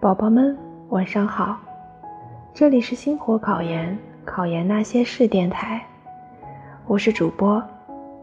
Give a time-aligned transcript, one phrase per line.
[0.00, 0.56] 宝宝们，
[0.88, 1.58] 晚上好！
[2.54, 5.84] 这里是星火考研，考研那些事电台，
[6.86, 7.62] 我是主播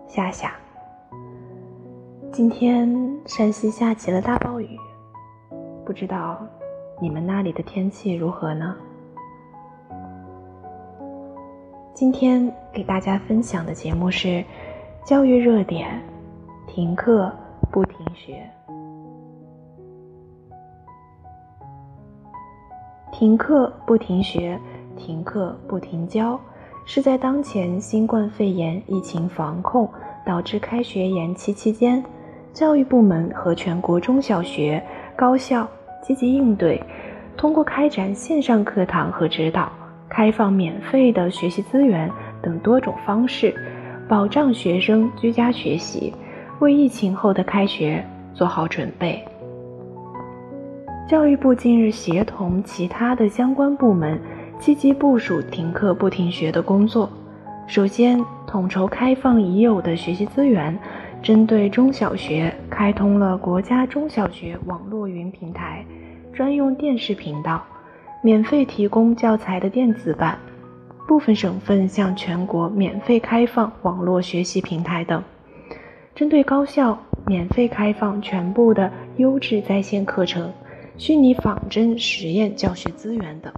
[0.08, 0.52] 夏夏。
[2.32, 2.90] 今天
[3.28, 4.76] 山西下起了大暴雨，
[5.86, 6.40] 不知道
[7.00, 8.76] 你们那里的天气如何呢？
[11.94, 14.44] 今天给大家分享的节目是
[15.06, 16.02] 教育热点：
[16.66, 17.32] 停课
[17.72, 18.50] 不停学。
[23.12, 24.60] 停课不停学，
[24.96, 26.40] 停课不停教，
[26.86, 29.90] 是在当前新冠肺炎疫情防控
[30.26, 32.04] 导致开学延期期间，
[32.54, 34.84] 教育部门和全国中小学、
[35.16, 35.68] 高校
[36.04, 36.82] 积极应对，
[37.36, 39.72] 通过开展线上课堂和指导、
[40.10, 43.56] 开放免费的学习资源等多种方式，
[44.08, 46.14] 保障学生居家学习，
[46.60, 49.24] 为疫情后的开学做好准备。
[51.08, 54.20] 教育部近日协同其他的相关部门，
[54.60, 57.10] 积极部署停课不停学的工作。
[57.66, 60.78] 首先，统筹开放已有的学习资源，
[61.24, 65.86] 针对中小学开通了国家中小学网络云平台、
[66.34, 67.64] 专用电视频道，
[68.22, 70.38] 免费提供教材的电子版。
[71.08, 75.24] 部分省份向全国免费开放网络学习平台等。
[76.14, 80.52] 针对高校，免费开放全部的优质在线课程。
[81.00, 83.54] 虚拟仿真实验教学资源等，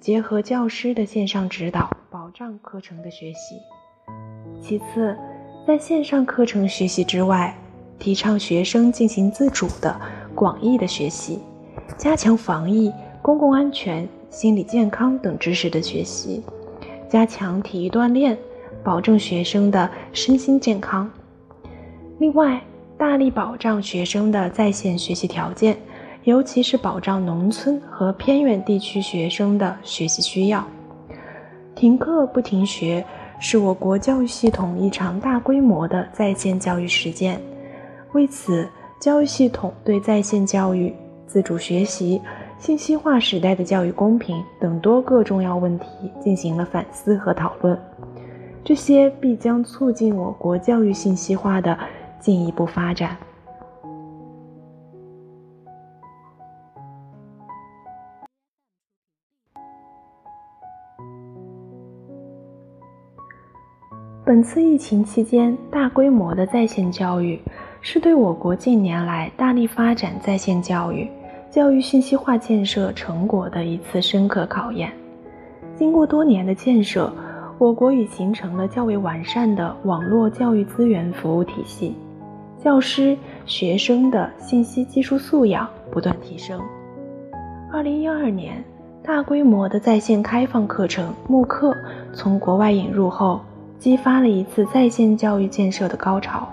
[0.00, 3.56] 结合教师的线上指导，保障课程的学习。
[4.58, 5.14] 其次，
[5.66, 7.54] 在线上课程学习之外，
[7.98, 9.94] 提倡学生进行自主的
[10.34, 11.40] 广义的学习，
[11.98, 16.42] 加强防疫、公共安全、心理健康等知识的学习，
[17.06, 18.38] 加强体育锻炼，
[18.82, 21.10] 保证学生的身心健康。
[22.18, 22.62] 另外，
[22.96, 25.76] 大力保障学生的在线学习条件。
[26.24, 30.66] 尤其是保障农村和偏远地区学生的学习需要。
[31.74, 33.04] 停课不停学
[33.38, 37.40] 是我国教育系统一场大规模的在线教育实践。
[38.12, 38.68] 为此，
[39.00, 40.94] 教育系统对在线教育、
[41.26, 42.20] 自主学习、
[42.58, 45.86] 信息化时代的教育公平等多个重要问题
[46.20, 47.78] 进行了反思和讨论。
[48.62, 51.78] 这些必将促进我国教育信息化的
[52.18, 53.16] 进一步发展。
[64.30, 67.36] 本次疫情期间大规模的在线教育，
[67.80, 71.10] 是对我国近年来大力发展在线教育、
[71.50, 74.92] 教育信息化建设成果的一次深刻考验。
[75.74, 77.12] 经过多年的建设，
[77.58, 81.96] 我国已形成了较为完善的网络教育资源服务体系，
[82.56, 86.62] 教师、学生的信息技术素养不断提升。
[87.72, 88.62] 二零一二年，
[89.02, 91.76] 大规模的在线开放课程慕课
[92.12, 93.40] 从国外引入后。
[93.80, 96.46] 激发了一次在线教育建设的高潮。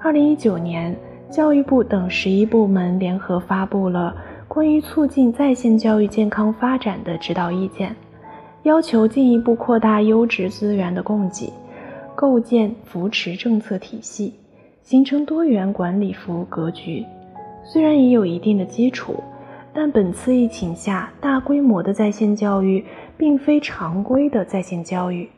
[0.00, 0.94] 二零一九年，
[1.30, 4.12] 教育部等十一部门联合发布了
[4.48, 7.94] 关于促进在线教育健康发展的指导意见，
[8.64, 11.52] 要求进一步扩大优质资源的供给，
[12.16, 14.34] 构建扶持政策体系，
[14.82, 17.04] 形成多元管理服务格局。
[17.62, 19.22] 虽然已有一定的基础，
[19.72, 22.84] 但本次疫情下大规模的在线教育
[23.16, 25.30] 并非常规的在线教育。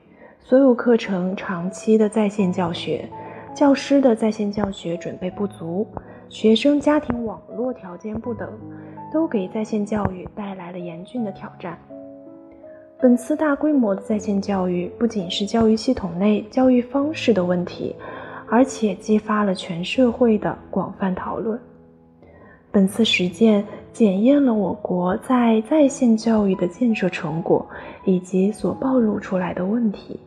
[0.47, 3.09] 所有课程长期的在线教学，
[3.55, 5.87] 教师的在线教学准备不足，
[6.29, 8.47] 学生家庭网络条件不等，
[9.11, 11.79] 都给在线教育带来了严峻的挑战。
[13.01, 17.97] 本次大规模的在线教育不仅是教育系统内教育方式的问题，
[18.47, 21.59] 而且激发了全社会的广泛讨论。
[22.71, 23.65] 本次实践
[23.95, 27.67] 检验了我国在在线教育的建设成果
[28.05, 30.21] 以及所暴露出来的问题。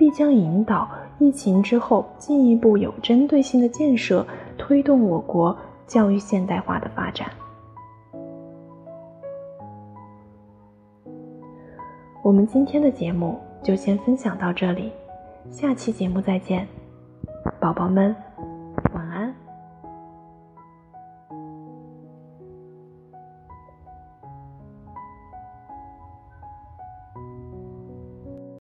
[0.00, 0.88] 必将引导
[1.18, 4.26] 疫情之后进一步有针对性的建设，
[4.56, 5.54] 推动我国
[5.86, 7.30] 教育现代化的发展。
[12.22, 14.90] 我们今天的节目就先分享到这里，
[15.50, 16.66] 下期节目再见，
[17.60, 18.16] 宝宝们。